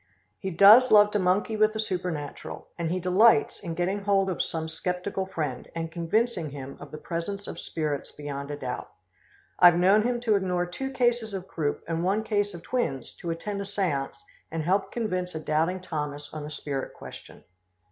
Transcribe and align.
He 0.39 0.49
does 0.49 0.89
love 0.89 1.11
to 1.11 1.19
monkey 1.19 1.55
with 1.55 1.73
the 1.73 1.79
supernatural, 1.79 2.69
and 2.75 2.89
he 2.89 2.99
delights 2.99 3.59
in 3.59 3.75
getting 3.75 3.99
hold 3.99 4.31
of 4.31 4.41
some 4.41 4.67
skeptical 4.67 5.27
friend 5.27 5.67
and 5.75 5.91
convincing 5.91 6.49
him 6.49 6.75
of 6.79 6.89
the 6.89 6.97
presence 6.97 7.47
of 7.47 7.59
spirits 7.59 8.11
beyond 8.11 8.49
a 8.49 8.57
doubt. 8.57 8.89
I've 9.59 9.77
known 9.77 10.01
him 10.01 10.19
to 10.21 10.33
ignore 10.35 10.65
two 10.65 10.89
cases 10.89 11.35
of 11.35 11.47
croup 11.47 11.83
and 11.87 12.03
one 12.03 12.23
case 12.23 12.55
of 12.55 12.63
twins 12.63 13.13
to 13.17 13.29
attend 13.29 13.61
a 13.61 13.65
seance 13.67 14.23
and 14.49 14.63
help 14.63 14.91
convince 14.91 15.35
a 15.35 15.39
doubting 15.39 15.81
Thomas 15.81 16.33
on 16.33 16.43
the 16.45 16.49
spirit 16.49 16.95
question. 16.95 17.43